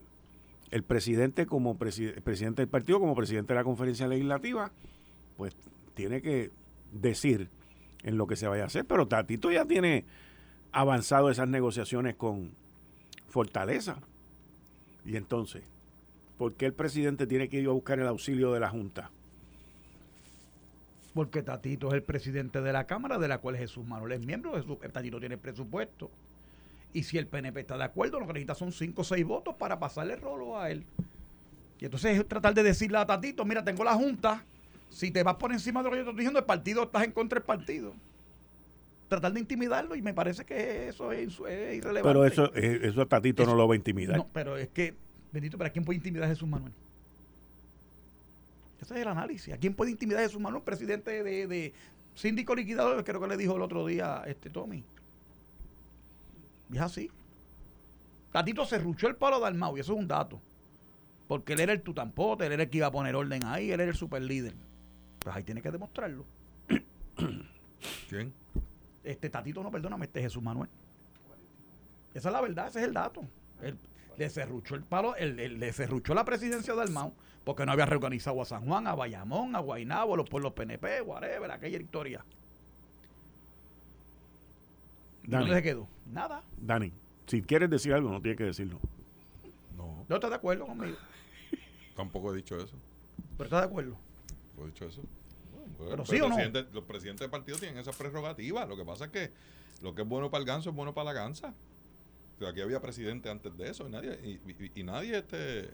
[0.73, 4.73] el presidente como presidente del partido, como presidente de la conferencia legislativa,
[5.37, 5.55] pues
[5.99, 6.53] tiene que
[6.93, 7.49] decir
[8.05, 8.85] en lo que se vaya a hacer.
[8.85, 10.05] Pero Tatito ya tiene
[10.71, 12.53] avanzado esas negociaciones con
[13.27, 13.99] Fortaleza.
[15.05, 15.65] Y entonces,
[16.37, 19.11] ¿por qué el presidente tiene que ir a buscar el auxilio de la Junta?
[21.15, 24.55] Porque Tatito es el presidente de la Cámara, de la cual Jesús Manuel es miembro.
[24.55, 26.13] Jesús, Tatito tiene presupuesto.
[26.93, 29.57] Y si el PNP está de acuerdo, lo que necesita son 5 o 6 votos
[29.57, 30.85] para pasarle el rolo a él.
[31.81, 34.45] Y entonces es tratar de decirle a Tatito, mira, tengo la Junta,
[34.91, 37.13] si te vas por encima de lo que yo estoy diciendo, el partido estás en
[37.13, 37.95] contra del partido.
[39.09, 42.03] Tratar de intimidarlo y me parece que eso es, irrelevante.
[42.03, 44.17] Pero eso, eh, eso a Tatito no lo va a intimidar.
[44.17, 44.95] No, pero es que,
[45.33, 46.73] bendito, ¿para quién puede intimidar a Jesús Manuel?
[48.83, 49.55] Ese es el análisis.
[49.55, 51.73] ¿A quién puede intimidar a Jesús Manuel, presidente de, de
[52.15, 53.03] síndico liquidador?
[53.03, 54.85] Creo que le dijo el otro día este Tommy.
[56.71, 57.11] Y es así.
[58.33, 60.41] Tatito se ruchó el palo de Almao y eso es un dato.
[61.27, 63.81] Porque él era el tutampote, él era el que iba a poner orden ahí, él
[63.81, 64.55] era el super líder.
[65.29, 66.25] Pues ahí tiene que demostrarlo.
[68.09, 68.33] ¿Quién?
[69.05, 70.71] Este Tatito, no, perdóname, este Jesús Manuel.
[72.15, 73.21] Esa es la verdad, ese es el dato.
[74.17, 77.13] Le cerruchó el palo, él, le cerruchó la presidencia de Almao
[77.45, 81.51] porque no había reorganizado a San Juan, a Bayamón, a Guaynabo, los pueblos PNP, whatever,
[81.51, 82.25] aquella historia.
[85.25, 85.89] ¿Dónde se quedó?
[86.11, 86.43] Nada.
[86.57, 86.91] Dani,
[87.27, 88.81] si quieres decir algo, no tienes que decirlo.
[89.77, 90.07] No.
[90.09, 90.97] ¿No estás de acuerdo conmigo?
[91.95, 92.77] Tampoco he dicho eso.
[93.37, 94.09] ¿Pero estás de acuerdo?
[94.65, 95.03] he dicho eso.
[95.79, 96.37] Pero, sí o no.
[96.73, 98.67] Los presidentes de partido tienen esa prerrogativa.
[98.67, 99.31] Lo que pasa es que
[99.83, 101.55] lo que es bueno para el ganso es bueno para la gansa.
[102.47, 104.41] aquí había presidente antes de eso y nadie,
[104.75, 105.71] y, nadie este,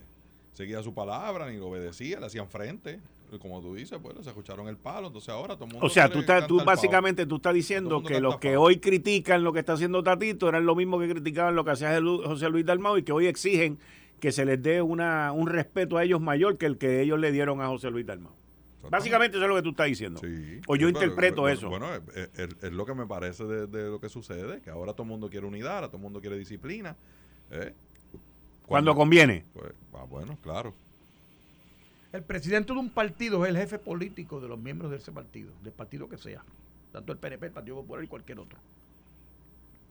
[0.53, 2.99] seguía su palabra ni lo obedecía, le hacían frente
[3.39, 5.85] como tú dices, pues se escucharon el palo, entonces ahora todo el mundo...
[5.85, 9.59] O sea, tú, tú básicamente tú estás diciendo que los que hoy critican lo que
[9.59, 13.03] está haciendo Tatito eran lo mismo que criticaban lo que hacía José Luis Dalmau y
[13.03, 13.79] que hoy exigen
[14.19, 17.31] que se les dé una, un respeto a ellos mayor que el que ellos le
[17.31, 18.31] dieron a José Luis Dalmau.
[18.89, 20.21] Básicamente eso es lo que tú estás diciendo.
[20.67, 21.69] o yo interpreto eso.
[21.69, 25.29] Bueno, es, lo que me parece de, lo que sucede, que ahora todo el mundo
[25.29, 26.95] quiere unidad, ahora todo el mundo quiere disciplina.
[27.51, 27.73] ¿eh?
[28.65, 29.45] Cuando, conviene.
[29.53, 30.73] Pues, ah, bueno, claro.
[32.11, 35.51] El presidente de un partido es el jefe político de los miembros de ese partido,
[35.63, 36.43] del partido que sea,
[36.91, 38.57] tanto el PNP, el Partido Popular y cualquier otro.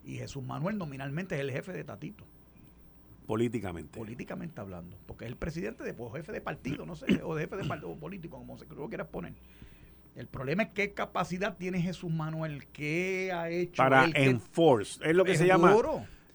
[0.06, 2.24] Y Jesús Manuel nominalmente es el jefe de Tatito.
[3.26, 3.98] Políticamente.
[3.98, 4.98] Políticamente hablando.
[5.06, 7.64] Porque es el presidente de, pues, jefe de partido, no sé, o de jefe de
[7.64, 9.34] partido político, como se lo quieras poner.
[10.14, 13.76] El problema es qué capacidad tiene Jesús Manuel, qué ha hecho.
[13.76, 15.74] Para enforce, es lo que se llama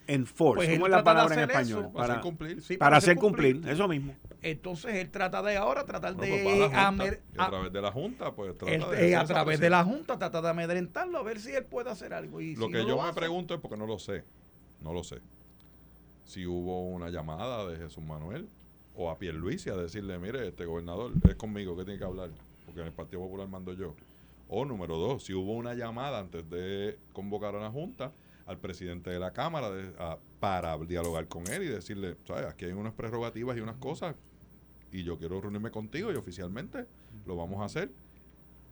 [0.10, 0.66] enforce.
[0.66, 1.92] Pues ¿Cómo es la palabra en español?
[1.94, 2.78] para, hacer cumplir.
[2.78, 4.16] para, hacer cumplir, eso mismo.
[4.42, 6.42] Entonces él trata de ahora tratar de...
[6.44, 9.16] Pues, a, través de la Junta, pues trata de...
[9.16, 12.42] a través de la Junta trata de amedrentarlo a ver si él puede hacer algo.
[12.42, 14.24] Y lo que yo me pregunto es porque no lo sé,
[14.82, 15.20] no lo sé.
[16.30, 18.48] Si hubo una llamada de Jesús Manuel
[18.96, 22.30] o a Pierluisi a decirle, mire, este gobernador es conmigo que tiene que hablar,
[22.68, 23.96] porque en el Partido Popular mando yo.
[24.48, 28.12] O número dos, si hubo una llamada antes de convocar a la Junta
[28.46, 29.72] al presidente de la Cámara
[30.40, 32.46] para dialogar con él y decirle, ¿sabes?
[32.46, 34.16] Aquí hay unas prerrogativas y unas cosas
[34.92, 36.86] y yo quiero reunirme contigo y oficialmente
[37.26, 37.90] lo vamos a hacer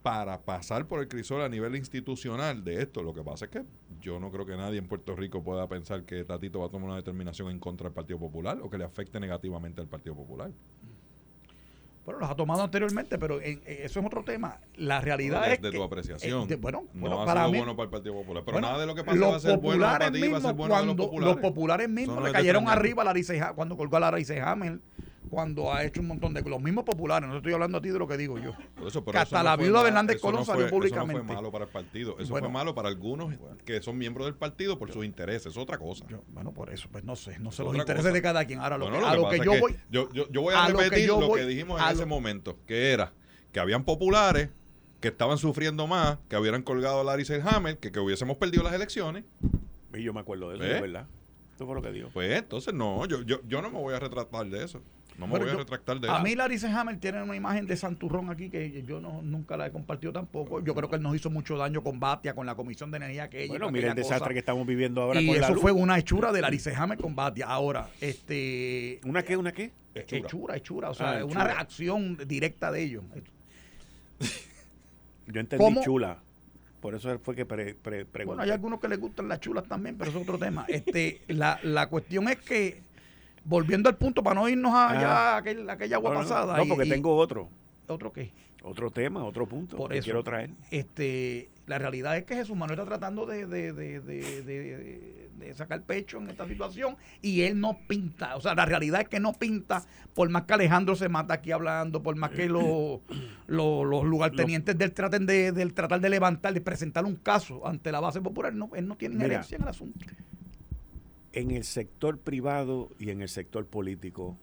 [0.08, 3.04] para pasar por el crisol a nivel institucional de esto.
[3.04, 3.64] Lo que pasa es que
[4.00, 6.88] yo no creo que nadie en Puerto Rico pueda pensar que Tatito va a tomar
[6.88, 10.50] una determinación en contra del Partido Popular o que le afecte negativamente al Partido Popular.
[12.06, 14.62] Bueno, los ha tomado anteriormente, pero eso es otro tema.
[14.78, 16.50] La realidad es de tu apreciación.
[16.50, 18.44] Eh, bueno, no ha sido bueno para el Partido Popular.
[18.46, 20.54] Pero nada de lo que pasa va a ser bueno para ti, va a ser
[20.54, 21.36] bueno cuando los populares.
[21.36, 24.80] Los populares mismos le cayeron arriba a la cuando colgó a la Hammer
[25.30, 28.00] cuando ha hecho un montón de los mismos populares, no estoy hablando a ti de
[28.00, 28.54] lo que digo yo.
[29.12, 31.14] que hasta la viuda de Hernández Colón salió públicamente.
[31.14, 33.34] Eso no fue malo para el partido, eso fue malo para algunos
[33.66, 36.06] que son miembros del partido por sus intereses, es otra cosa.
[36.30, 38.60] bueno, por eso, pues no sé, no sé los intereses de cada quien.
[38.60, 39.76] Ahora, lo, a lo que, yo voy.
[39.90, 43.14] Yo, yo, voy a, repetir lo que, dijimos en ese momento, que era
[43.52, 44.50] que habían populares
[45.00, 48.74] que estaban sufriendo más, que hubieran colgado a Larry Selhammer, que, que hubiésemos perdido las
[48.74, 49.26] elecciones.
[49.94, 50.82] Y yo me acuerdo de eso, ¿Eh?
[50.82, 51.08] ¿verdad?
[51.56, 52.10] Eso fue lo que dijo.
[52.14, 54.82] Pues entonces no, yo, yo, yo no me voy a retratar de eso.
[55.18, 58.30] No me voy a retractar de A mí Larry Hammer tiene una imagen de Santurrón
[58.30, 60.64] aquí que yo no, nunca la he compartido tampoco.
[60.64, 63.30] Yo creo que él nos hizo mucho daño con Batia, con la Comisión de Energía
[63.30, 63.50] que ella.
[63.50, 66.62] Bueno, mira el desastre que estamos viviendo ahora y eso fue una hechura de Larry
[66.76, 67.48] Hammer con Batia.
[67.48, 69.00] Ahora, este...
[69.06, 69.38] ¿Una qué?
[69.38, 69.72] ¿Una qué?
[69.96, 70.90] Hechura, hechura.
[70.92, 73.04] O sea, ah, una reacción directa de ellos.
[75.28, 76.20] Yo entendí chula.
[76.80, 77.76] por eso fue que pre,
[78.26, 80.66] Bueno, hay algunos que les gustan las chulas también, pero es otro tema.
[80.68, 82.82] Este, la, la cuestión es que,
[83.48, 86.58] volviendo al punto, para no irnos allá a aquella, aquella agua pasada.
[86.58, 87.50] No, porque tengo otro.
[87.88, 88.32] ¿Otro qué?
[88.64, 90.50] Otro tema, otro punto por que eso, quiero traer.
[90.72, 96.18] Este, la realidad es que Jesús Manuel está tratando de, de, de, de, sacar pecho
[96.18, 98.36] en esta situación y él no pinta.
[98.36, 101.54] O sea, la realidad es que no pinta, por más que Alejandro se mata aquí
[101.54, 103.00] hablando, por más que los,
[103.48, 108.02] los, lugartenientes del traten de, del tratar de levantar, de presentar un caso ante la
[108.02, 110.06] base popular, no, él no tiene injerencia en el asunto.
[111.34, 114.38] En el sector privado y en el sector político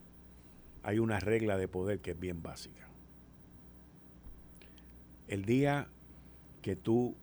[0.82, 2.88] hay una regla de poder que es bien básica.
[5.26, 5.88] El día
[6.62, 7.14] que tú,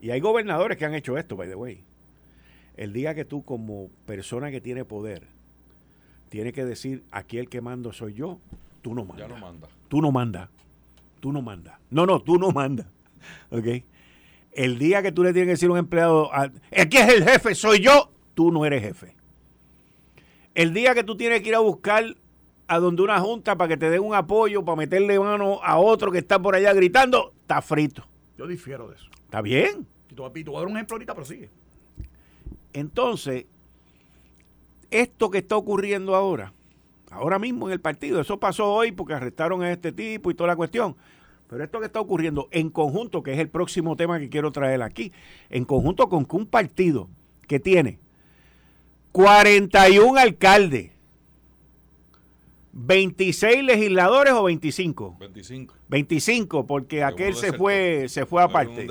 [0.00, 1.84] y hay gobernadores que han hecho esto, by the way,
[2.76, 5.28] el día que tú como persona que tiene poder,
[6.28, 8.40] tiene que decir, aquí el que mando soy yo,
[8.82, 9.28] tú no mandas.
[9.28, 9.68] Ya no manda.
[9.88, 10.48] Tú no mandas.
[11.20, 11.78] Tú no mandas.
[11.90, 12.86] No, no, tú no mandas.
[13.50, 13.82] ¿Ok?
[14.52, 17.54] El día que tú le tienes que decir a un empleado, aquí es el jefe,
[17.54, 19.16] soy yo, tú no eres jefe.
[20.54, 22.04] El día que tú tienes que ir a buscar
[22.68, 26.12] a donde una junta para que te den un apoyo, para meterle mano a otro
[26.12, 28.06] que está por allá gritando, está frito.
[28.36, 29.06] Yo difiero de eso.
[29.24, 29.86] ¿Está bien?
[30.10, 31.50] Y te voy a dar un ejemplo ahorita, pero sigue.
[32.74, 33.46] Entonces,
[34.90, 36.52] esto que está ocurriendo ahora,
[37.10, 40.48] ahora mismo en el partido, eso pasó hoy porque arrestaron a este tipo y toda
[40.48, 40.94] la cuestión.
[41.48, 44.82] Pero esto que está ocurriendo en conjunto, que es el próximo tema que quiero traer
[44.82, 45.12] aquí,
[45.48, 47.08] en conjunto con un partido
[47.48, 47.98] que tiene
[49.16, 50.90] 41 alcaldes,
[52.74, 55.16] 26 legisladores o 25?
[55.18, 55.74] 25.
[55.88, 58.86] 25, porque aquel se fue, se fue aparte.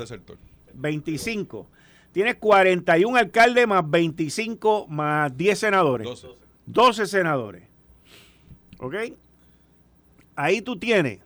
[0.74, 1.68] 25.
[2.10, 6.08] Tienes 41 alcaldes más 25 más 10 senadores.
[6.08, 6.28] 12.
[6.66, 7.62] 12 senadores.
[8.78, 8.96] ¿Ok?
[10.34, 11.20] Ahí tú tienes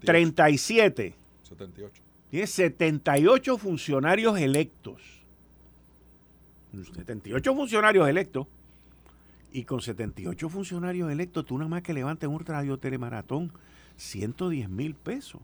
[0.00, 1.14] 37.
[1.42, 2.02] 78.
[2.30, 5.23] Tienes 78 funcionarios electos.
[6.82, 8.46] 78 funcionarios electos.
[9.52, 13.52] Y con 78 funcionarios electos, tú nada más que levantes un radio telemaratón,
[13.96, 15.40] 110 mil pesos.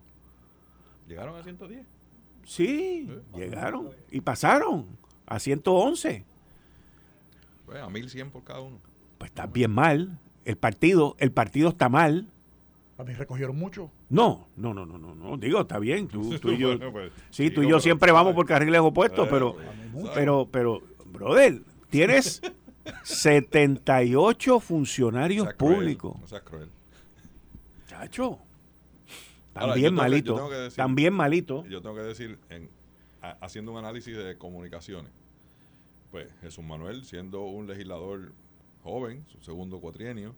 [1.06, 1.86] ¿Llegaron a 110?
[2.44, 4.86] Sí, llegaron y pasaron
[5.26, 6.24] a 111.
[7.66, 8.78] Pues a 1100 por cada uno.
[9.18, 10.18] Pues está bien mal.
[10.44, 12.26] El partido, el partido está mal.
[12.98, 13.90] ¿A mí recogieron mucho?
[14.08, 15.36] No, no, no, no, no, no.
[15.36, 16.08] Digo, está bien.
[16.08, 19.56] Tú, y yo, pues, sí, tú y yo siempre vamos por carriles opuestos, pero,
[20.14, 20.82] pero, pero,
[21.12, 22.40] brother, tienes
[23.04, 26.18] 78 funcionarios públicos.
[26.20, 26.70] no seas cruel.
[27.86, 28.38] Chacho.
[29.52, 30.48] También malito.
[30.76, 31.64] también malito.
[31.66, 32.70] Yo tengo que decir, en,
[33.40, 35.10] haciendo un análisis de comunicaciones,
[36.10, 38.32] pues Jesús Manuel, siendo un legislador
[38.82, 40.34] joven, su segundo cuatrienio,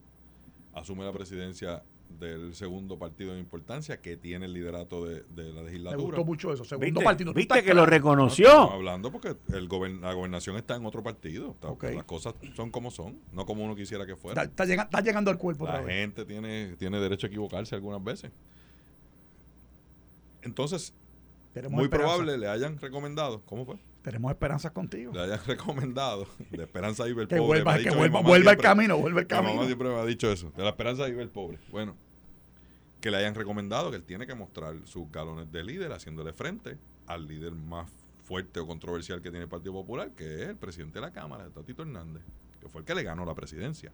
[0.73, 1.83] asume la presidencia
[2.19, 5.97] del segundo partido de importancia que tiene el liderato de, la legislatura.
[5.97, 7.05] Me gustó mucho eso, segundo ¿Viste?
[7.05, 7.33] partido.
[7.33, 8.51] ¿Viste que lo reconoció?
[8.71, 9.69] hablando porque el
[10.01, 11.57] la gobernación está en otro partido.
[11.81, 14.43] Las cosas son como son, no como uno quisiera que fuera.
[14.43, 14.65] Está,
[15.01, 15.67] llegando al cuerpo.
[15.67, 18.31] La gente tiene, tiene derecho a equivocarse algunas veces.
[20.43, 20.93] Entonces,
[21.71, 23.77] muy probable le hayan recomendado, ¿cómo fue?
[24.03, 25.13] Tenemos esperanzas contigo.
[25.13, 27.63] Le hayan recomendado, de esperanza vive el que pobre.
[27.63, 29.53] Vuelva, que vuelva, vuelva el camino, vuelva el camino.
[29.53, 31.59] Mi mamá siempre me ha dicho eso, de la esperanza vive el pobre.
[31.71, 31.97] Bueno,
[33.01, 36.79] que le hayan recomendado que él tiene que mostrar sus galones de líder haciéndole frente
[37.07, 37.91] al líder más
[38.25, 41.49] fuerte o controversial que tiene el Partido Popular, que es el presidente de la Cámara,
[41.51, 42.23] Tatito Hernández,
[42.61, 43.93] que fue el que le ganó la presidencia.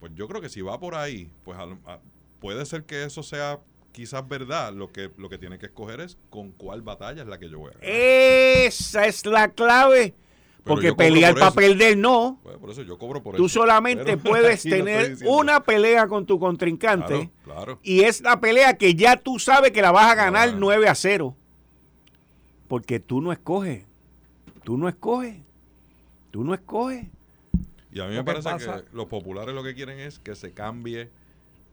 [0.00, 1.58] Pues yo creo que si va por ahí, pues
[2.40, 3.60] puede ser que eso sea
[3.92, 7.38] quizás verdad, lo que, lo que tiene que escoger es con cuál batalla es la
[7.38, 7.88] que yo voy a ganar.
[7.88, 10.14] Esa es la clave.
[10.64, 12.40] porque pelear para perder no.
[12.60, 17.30] por eso yo cobro por Tú solamente puedes tener una pelea con tu contrincante.
[17.82, 20.94] Y es la pelea que ya tú sabes que la vas a ganar 9 a
[20.94, 21.36] 0.
[22.68, 23.84] Porque tú no escoges.
[24.64, 25.36] Tú no escoges.
[26.30, 27.06] Tú no escoges.
[27.92, 31.10] Y a mí me parece que los populares lo que quieren es que se cambie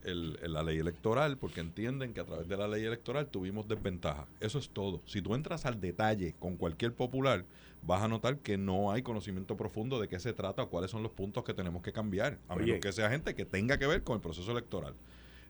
[0.03, 4.27] la ley electoral porque entienden que a través de la ley electoral tuvimos desventaja.
[4.39, 5.01] Eso es todo.
[5.05, 7.45] Si tú entras al detalle con cualquier popular,
[7.83, 11.03] vas a notar que no hay conocimiento profundo de qué se trata o cuáles son
[11.03, 14.03] los puntos que tenemos que cambiar, a menos que sea gente que tenga que ver
[14.03, 14.93] con el proceso electoral.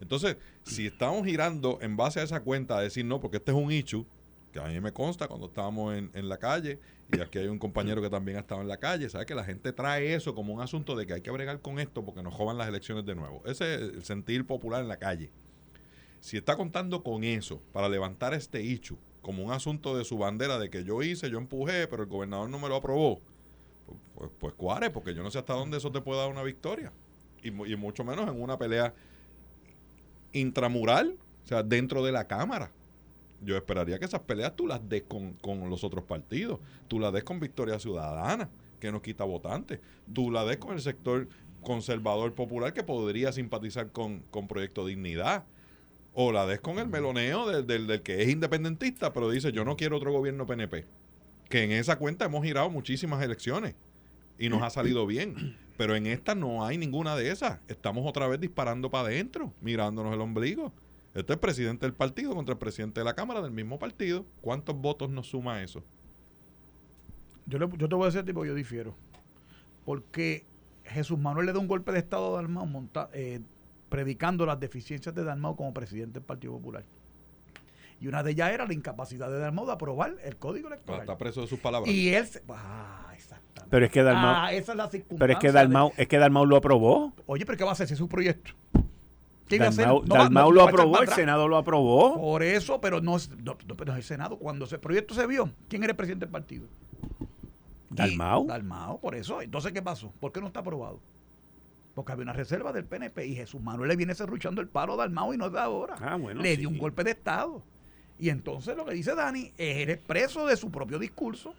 [0.02, 3.58] Entonces, si estamos girando en base a esa cuenta a decir no, porque este es
[3.58, 4.06] un issue,
[4.52, 6.80] que a mí me consta cuando estábamos en, en la calle
[7.12, 9.44] y aquí hay un compañero que también ha estado en la calle, sabe que la
[9.44, 12.34] gente trae eso como un asunto de que hay que bregar con esto porque nos
[12.34, 13.42] jodan las elecciones de nuevo.
[13.46, 15.32] Ese es el sentir popular en la calle.
[16.20, 20.60] Si está contando con eso para levantar este hecho como un asunto de su bandera
[20.60, 23.22] de que yo hice, yo empujé, pero el gobernador no me lo aprobó,
[24.16, 24.54] pues, pues,
[24.92, 26.92] porque yo no sé hasta dónde eso te puede dar una victoria.
[27.42, 28.94] Y, y mucho menos en una pelea
[30.34, 32.72] intramural, o sea, dentro de la Cámara
[33.42, 36.60] yo esperaría que esas peleas tú las des con, con los otros partidos.
[36.88, 38.50] Tú las des con Victoria Ciudadana,
[38.80, 39.80] que nos quita votantes.
[40.14, 41.28] Tú la des con el sector
[41.62, 45.46] conservador popular que podría simpatizar con, con Proyecto Dignidad.
[46.14, 49.64] O la des con el meloneo del, del, del que es independentista, pero dice yo
[49.64, 50.86] no quiero otro gobierno PNP.
[51.50, 53.76] Que en esa cuenta hemos girado muchísimas elecciones
[54.40, 55.58] y nos ha salido bien.
[55.78, 57.60] Pero en esta no hay ninguna de esas.
[57.68, 60.74] Estamos otra vez disparando para adentro, mirándonos el ombligo.
[61.14, 64.26] Este es presidente del partido contra el presidente de la Cámara del mismo partido.
[64.42, 65.84] ¿Cuántos votos nos suma eso?
[67.46, 68.96] Yo, le- yo te voy a decir, tipo, yo difiero.
[69.86, 70.46] Porque
[70.84, 73.42] Jesús Manuel le da un golpe de Estado a Dalmau monta- eh,
[73.90, 76.84] predicando las deficiencias de Dalmau como presidente del Partido Popular.
[78.00, 81.02] Y una de ellas era la incapacidad de Dalmau de aprobar el código electoral.
[81.02, 81.92] Está preso de sus palabras.
[81.92, 82.26] Y él...
[82.28, 83.68] se- Ah, exactamente.
[83.72, 85.18] Pero es que Dalmau, Ah, esa es la circunstancia.
[85.20, 87.14] pero es que de- Dalmau, es que Dalmau lo aprobó.
[87.26, 88.52] Oye, pero ¿qué va a hacer si es su proyecto?
[89.50, 89.86] ¿Qué iba a hacer?
[89.86, 91.10] Dalmau, No va- Dalmau no- lo no aprobó, el.
[91.10, 92.16] Senado lo aprobó.
[92.16, 94.38] Por eso, pero no es, no, no, pero es el Senado.
[94.38, 96.68] Cuando ese proyecto se vio, ¿quién era el presidente del partido?
[97.92, 98.46] Y- Dalmau.
[98.48, 99.42] Dalmau, por eso.
[99.42, 100.14] Entonces, ¿qué pasó?
[100.20, 101.00] ¿Por qué no está aprobado?
[101.96, 104.98] Porque había una reserva del PNP y Jesús Manuel le viene serruchando el palo a
[104.98, 105.96] Dalmau y no es de ahora.
[106.00, 106.58] Ah, bueno, le sí.
[106.58, 107.62] dio un golpe de Estado.
[108.20, 111.54] Y entonces lo que dice Dani es el expreso de su propio discurso.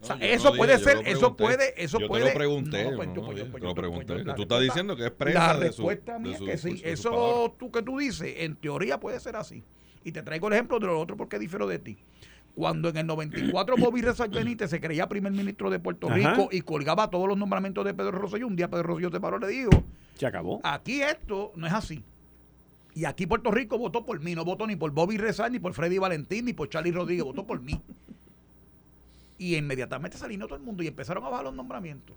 [0.00, 2.24] O sea, eso no puede dije, ser, eso puede, eso yo puede.
[2.26, 4.06] te lo pregunté, No, yo pues lo pues yo- pues pues pregunté.
[4.06, 6.46] tú respuesta- estás diciendo que es presa La de su- respuesta mía de es su-
[6.46, 6.82] que sí.
[6.84, 9.64] Eso tú que tú dices, en teoría puede ser así.
[10.04, 11.98] Y te traigo el ejemplo de lo otro porque difiero de ti.
[12.54, 16.16] Cuando en el 94 Bobby Rezal Benítez se creía primer ministro de Puerto Ajá.
[16.16, 19.36] Rico y colgaba todos los nombramientos de Pedro Rosselló, un día Pedro Rosselló se paró
[19.38, 19.70] y le dijo,
[20.14, 20.60] Se acabó.
[20.62, 22.04] aquí esto no es así.
[22.94, 25.72] Y aquí Puerto Rico votó por mí, no votó ni por Bobby Rezal, ni por
[25.72, 27.80] Freddy Valentín, ni por Charlie Rodríguez, votó por mí.
[29.38, 32.16] Y inmediatamente se alineó todo el mundo y empezaron a bajar los nombramientos.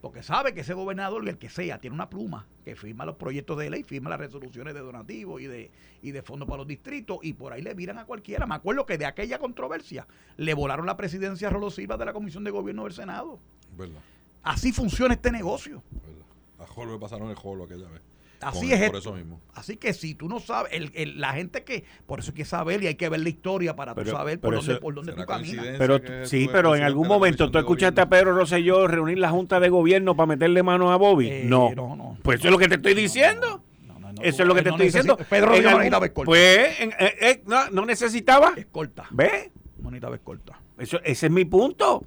[0.00, 3.58] Porque sabe que ese gobernador, el que sea, tiene una pluma que firma los proyectos
[3.58, 5.70] de ley, firma las resoluciones de donativos y de,
[6.02, 8.46] y de fondos para los distritos, y por ahí le miran a cualquiera.
[8.46, 12.12] Me acuerdo que de aquella controversia le volaron la presidencia a Rolo Silva de la
[12.12, 13.40] Comisión de Gobierno del Senado.
[13.76, 14.00] ¿Verdad?
[14.42, 15.82] Así funciona este negocio.
[15.90, 16.26] ¿verdad?
[16.60, 18.02] A Jolo le pasaron el Jolo aquella vez.
[18.40, 18.98] Así es Por esto.
[18.98, 19.40] eso mismo.
[19.54, 22.44] Así que si tú no sabes, el, el- la gente que, por eso hay que
[22.44, 25.12] saber y hay que ver la historia para tú Pero- saber por dónde, por dónde
[25.12, 25.66] tú ¿Será caminas.
[25.78, 28.08] Pero sí, pero en algún momento tú escuchaste a.
[28.08, 31.28] Pedro Rosselló reunir la Junta de Gobierno para meterle mano a Bobby.
[31.28, 31.72] Eh, no.
[31.74, 32.18] no, no.
[32.22, 33.62] Pues eso es lo que te estoy diciendo.
[33.86, 35.16] No, no, no, eso tú- es lo que te no estoy diciendo.
[35.28, 36.26] Pedro Rosselló no necesitaba escolta.
[36.26, 38.52] Pues, en- eh, eh, no, no necesitaba.
[38.56, 39.06] Escolta.
[39.10, 39.50] ¿Ves?
[39.80, 40.60] No necesitaba escolta.
[40.78, 42.04] Eso, ese es mi punto.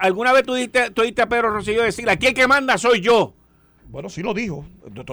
[0.00, 3.00] ¿Alguna vez tú diste, tú oíste a Pedro Rosselló decir, aquí el que manda soy
[3.00, 3.34] yo?
[3.92, 4.64] Bueno, sí lo dijo.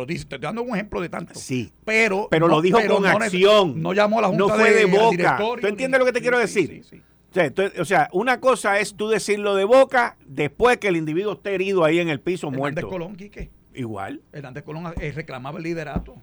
[0.08, 1.34] Te, estoy dando un ejemplo de tanto.
[1.36, 1.72] Sí.
[1.84, 3.82] Pero, Pero no- lo dijo con no acción.
[3.82, 5.38] No llamó a la Junta No fue de boca.
[5.60, 6.84] ¿Tú entiendes lo que te Sí, quiero sí, decir?
[6.86, 7.02] sí, sí.
[7.30, 10.96] O sea, tú- o sea, una cosa es tú decirlo de boca después que el
[10.96, 12.88] individuo esté herido ahí en el piso Hernández muerto.
[12.90, 13.52] Colón, Quique.
[13.76, 14.22] Igual.
[14.32, 16.16] Hernández Colón eh, reclamaba el liderato.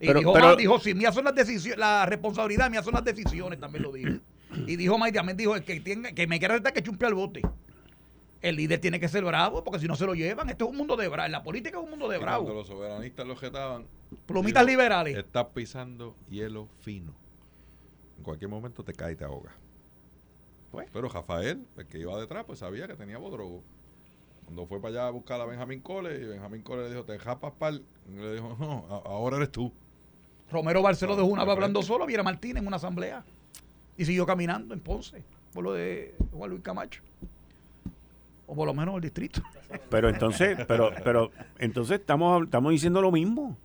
[0.00, 2.94] Y Pero- dijo, pero- más, dijo, si mías son las decisiones, la responsabilidad mías son
[2.94, 4.20] las decisiones, también lo dijo.
[4.66, 7.14] Y dijo más, también dijo, el que, tenga, que me quiera retar que chumpe al
[7.14, 7.42] bote.
[8.42, 10.76] El líder tiene que ser bravo, porque si no se lo llevan, esto es un
[10.76, 11.28] mundo de bravo.
[11.30, 12.54] La política es un mundo de cuando bravo.
[12.58, 13.86] los soberanistas lo jetaban.
[14.26, 15.16] Plumitas dijo, liberales.
[15.16, 17.14] Estás pisando hielo fino.
[18.18, 19.52] En cualquier momento te cae y te ahoga.
[20.72, 20.88] Pues.
[20.92, 23.62] Pero Rafael, el que iba detrás, pues sabía que tenía bodrogo.
[24.44, 27.18] Cuando fue para allá a buscar a Benjamín Cole, y Benjamín Cole le dijo, te
[27.18, 27.84] japas pal.
[28.10, 29.72] Y le dijo, no, ahora eres tú.
[30.50, 31.86] Romero Barceló una de hablando frente.
[31.94, 33.24] solo, Viera Martínez en una asamblea.
[33.96, 37.02] Y siguió caminando en Ponce, por lo de Juan Luis Camacho.
[38.46, 39.40] O por lo menos el distrito.
[39.88, 43.56] Pero entonces, pero, pero, entonces estamos, estamos diciendo lo mismo.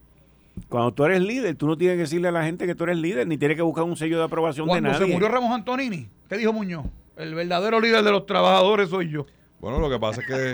[0.70, 2.98] Cuando tú eres líder, tú no tienes que decirle a la gente que tú eres
[2.98, 5.14] líder, ni tienes que buscar un sello de aprobación Cuando de se nadie.
[5.14, 6.86] murió Ramos Antonini, ¿qué dijo Muñoz?
[7.16, 9.26] El verdadero líder de los trabajadores soy yo.
[9.60, 10.54] Bueno, lo que pasa es que,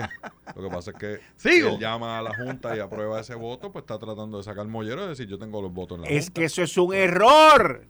[0.56, 1.68] lo que pasa es que Sigo.
[1.70, 5.04] él llama a la Junta y aprueba ese voto, pues está tratando de sacar mollero
[5.04, 6.40] y decir yo tengo los votos en la Es Junta.
[6.40, 7.84] que eso es un error.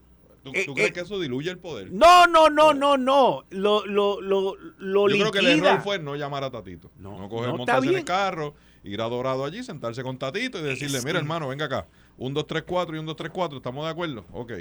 [0.45, 1.91] ¿Tú, eh, tú crees eh, que eso diluye el poder?
[1.91, 3.45] No, no, no, no, no.
[3.51, 6.91] Lo, lo, lo, lo Yo creo que el error fue no llamar a Tatito.
[6.99, 8.55] No, No, coger, no, montarse en el carro,
[8.85, 11.87] ir a Dorado allí, sentarse con Tatito y decirle, Es mira que- hermano, venga acá.
[12.19, 13.57] Un, dos, tres, cuatro y un, dos, tres, cuatro.
[13.57, 14.25] ¿Estamos de acuerdo?
[14.33, 14.53] Ok.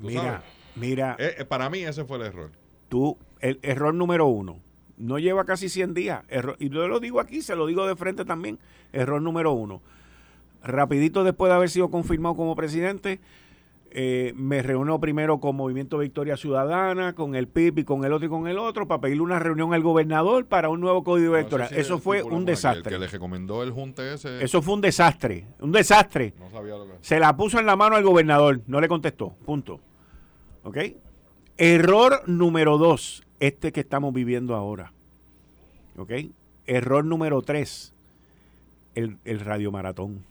[0.00, 0.40] Tú Mira, sabes.
[0.74, 2.50] mira, eh, para mí ese fue el error.
[2.88, 4.58] tú, el error número uno.
[4.96, 6.24] No lleva casi 100 días.
[6.28, 8.58] Error- y yo lo digo aquí, se lo digo de frente también.
[8.92, 9.80] Error número uno.
[10.62, 13.20] Rapidito después de haber sido confirmado como presidente,
[13.92, 18.26] eh, me reúno primero con Movimiento Victoria Ciudadana, con el PIB y con el otro
[18.26, 21.68] y con el otro, para pedirle una reunión al gobernador para un nuevo código electoral.
[21.72, 22.94] Eso fue un desastre.
[22.94, 25.46] El que le recomendó el junte ese, Eso fue un desastre.
[25.58, 26.34] Un desastre.
[26.38, 29.30] no sabía lo que Se la puso en la mano al gobernador, no le contestó.
[29.44, 29.80] Punto.
[30.62, 30.78] ¿Ok?
[31.56, 34.92] Error número dos, este que estamos viviendo ahora.
[35.96, 36.12] ¿Ok?
[36.66, 37.92] Error número tres,
[38.94, 40.29] el, el radiomaratón.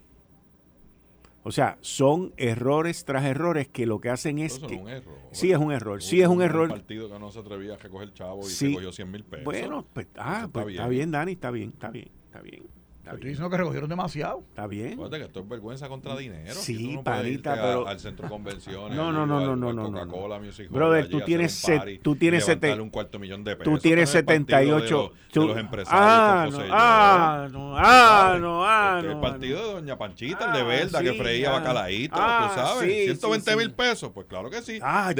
[1.50, 4.76] O sea, son errores tras errores que lo que hacen es Eso que...
[4.76, 5.16] es un error.
[5.32, 6.02] Sí, es un error.
[6.04, 6.70] Sí, es un error.
[6.70, 8.68] Un partido que no se atrevía a recoger chavo y Sí.
[8.68, 9.46] se cogió 100 mil pesos.
[9.46, 12.64] Bueno, pues, ah, pues está bien, Dani, está bien, está bien, está bien.
[13.10, 13.34] Está Estoy bien.
[13.34, 14.44] diciendo que recogieron demasiado.
[14.50, 14.94] Está bien.
[14.94, 16.54] Acuérdate que esto es vergüenza contra dinero.
[16.54, 18.96] Sí, tú no panita, irte a- pero- al centro de convenciones.
[18.96, 20.00] No, no, no, no, no, no, no.
[20.00, 22.48] Coca-Cola Music Hall Brother, tú tienes party tú tienes
[22.80, 23.74] un cuarto millón de pesos.
[23.74, 24.46] Tú tienes no es el partido
[24.80, 24.86] 78.
[24.86, 29.14] De los, de tú- los empresarios ah, no, ah, no, ah, no, ah, Este, no.
[29.16, 31.60] el partido de Doña Panchita, el Ah, de Verda, que freía ah.
[31.60, 32.92] bacalaíto, Ah, tú sabes.
[32.94, 33.74] sí, 120 sí, mil sí.
[33.76, 34.80] pesos, pues claro que sí.
[34.84, 35.14] Ah.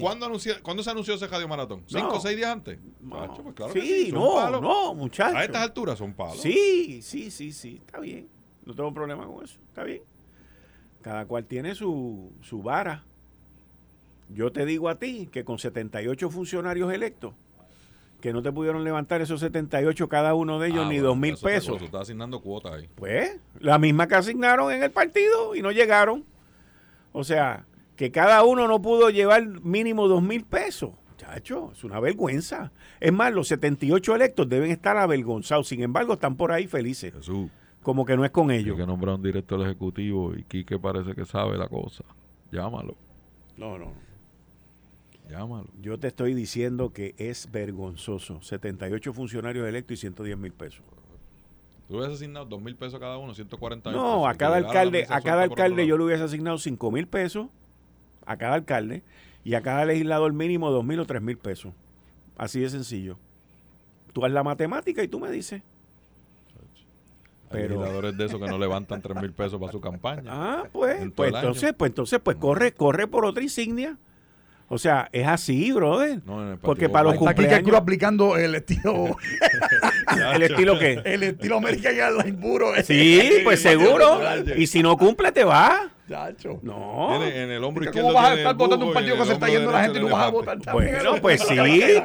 [0.00, 1.82] ¿cuándo, anunció- ¿Cuándo se anunció ese radio maratón?
[1.86, 2.14] ¿Cinco No.
[2.14, 2.78] o seis días antes?
[3.02, 4.62] Macho, pues claro sí, que sí, son no, palos.
[4.62, 5.34] no, muchachos.
[5.36, 6.40] A estas alturas son palos.
[6.40, 8.28] Sí, sí, sí, sí, está bien.
[8.64, 10.02] No tengo problema con eso, está bien.
[11.02, 13.04] Cada cual tiene su, su vara.
[14.28, 17.34] Yo te digo a ti que con 78 funcionarios electos,
[18.20, 21.36] que no te pudieron levantar esos 78 cada uno de ellos Ah, ni dos mil
[21.36, 21.76] pesos.
[21.78, 22.88] Tú estás asignando cuotas ahí.
[22.94, 26.24] Pues, la misma que asignaron en el partido y no llegaron.
[27.12, 30.92] O sea, que cada uno no pudo llevar mínimo dos mil pesos.
[31.36, 32.72] Es una vergüenza.
[33.00, 35.68] Es más, los 78 electos deben estar avergonzados.
[35.68, 37.12] Sin embargo, están por ahí felices.
[37.14, 37.50] Jesús.
[37.82, 38.76] Como que no es con ellos.
[38.76, 42.04] que nombrar un director ejecutivo y Quique parece que sabe la cosa.
[42.52, 42.94] Llámalo,
[43.56, 43.92] No, no.
[45.28, 45.66] llámalo.
[45.80, 48.40] Yo te estoy diciendo que es vergonzoso.
[48.42, 50.82] 78 funcionarios electos y 110 mil pesos.
[51.88, 55.06] Tú hubieras asignado dos mil pesos cada uno, 140 mil No, pesos, a cada alcalde,
[55.08, 57.48] a cada alcalde yo le hubiese asignado 5 mil pesos
[58.24, 59.02] a cada alcalde
[59.44, 61.72] y a cada legislador mínimo 2 mil o 3 mil pesos.
[62.36, 63.18] Así de sencillo.
[64.12, 65.62] Tú haz la matemática y tú me dices.
[67.50, 70.22] Hay pero- legisladores de esos que no levantan 3 mil pesos para su campaña.
[70.26, 73.98] Ah, pues, pues entonces, pues entonces, pues corre, corre por otra insignia.
[74.68, 76.22] O sea, es así, brother.
[76.24, 79.16] No, Porque para los cumpleaños- Cruz aplicando el estilo,
[80.34, 81.02] ¿El estilo qué?
[81.04, 82.72] el estilo American Airlines puro.
[82.82, 84.18] Sí, pues seguro.
[84.56, 85.90] Y si no cumple, te va.
[86.08, 86.58] Chacho.
[86.62, 87.08] No.
[87.10, 88.12] Tiene en el hombro ¿Cómo izquierdo.
[88.12, 90.08] vas a estar votando un partido en que se está yendo la gente y no
[90.08, 90.94] vas a votar también?
[90.94, 91.56] Bueno, pues sí,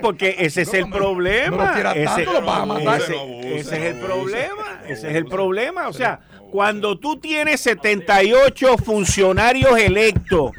[0.01, 1.71] porque ese es el problema.
[1.95, 2.25] Ese, es el
[3.99, 4.81] problema.
[4.87, 5.87] Ese es el problema.
[5.87, 6.19] O sea,
[6.51, 10.51] cuando tú tienes 78 funcionarios electos,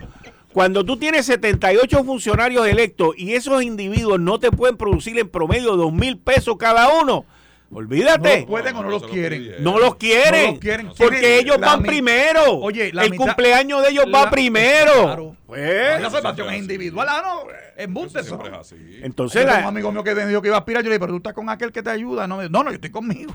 [0.52, 5.76] cuando tú tienes 78 funcionarios electos y esos individuos no te pueden producir en promedio
[5.76, 7.37] dos mil pesos cada uno, No
[7.72, 8.36] olvídate.
[8.40, 9.54] los pueden o no los quieren.
[9.60, 10.44] No los quieren.
[10.46, 10.90] No los quieren.
[10.96, 12.56] Porque ellos la van mi- primero.
[12.58, 15.02] Oye, la el mitad- cumpleaños de ellos va primero.
[15.02, 15.36] Claro.
[15.46, 17.42] Pues, La siempre es individual, ah, no,
[17.76, 18.28] embuste eso.
[18.28, 18.74] Siempre es así.
[18.74, 20.94] entonces Entonces, un la, amigo mío que me dijo que iba a aspirar, yo le
[20.96, 22.26] dije, pero tú estás con aquel que te ayuda.
[22.26, 23.34] No, me- no, no, yo estoy conmigo.